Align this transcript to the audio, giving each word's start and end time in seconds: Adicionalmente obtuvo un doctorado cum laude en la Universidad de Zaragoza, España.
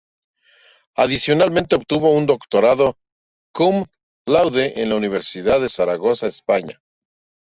Adicionalmente 0.97 1.75
obtuvo 1.75 2.11
un 2.11 2.25
doctorado 2.25 2.95
cum 3.53 3.85
laude 4.27 4.81
en 4.81 4.89
la 4.89 4.95
Universidad 4.95 5.61
de 5.61 5.69
Zaragoza, 5.69 6.25
España. 6.25 6.81